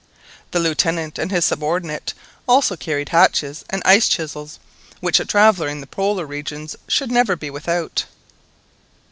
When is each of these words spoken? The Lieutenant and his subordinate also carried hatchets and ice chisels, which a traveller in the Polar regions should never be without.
The 0.49 0.59
Lieutenant 0.59 1.19
and 1.19 1.29
his 1.29 1.45
subordinate 1.45 2.15
also 2.47 2.75
carried 2.75 3.09
hatchets 3.09 3.63
and 3.69 3.83
ice 3.85 4.09
chisels, 4.09 4.57
which 4.99 5.19
a 5.19 5.25
traveller 5.25 5.67
in 5.67 5.79
the 5.79 5.85
Polar 5.85 6.25
regions 6.25 6.75
should 6.87 7.11
never 7.11 7.35
be 7.35 7.51
without. 7.51 8.05